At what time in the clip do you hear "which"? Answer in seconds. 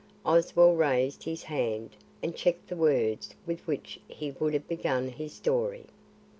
3.67-3.99